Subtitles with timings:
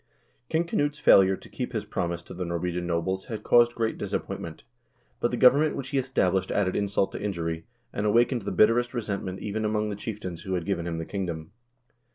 [0.49, 4.63] King Knut's failure to keep his promise to the Norwegian nobles had caused great disappointment,
[5.19, 9.39] but the government which he established added insult to injury, and awakened the bitterest resentment
[9.41, 11.51] even among the chieftains who had given him the kingdom.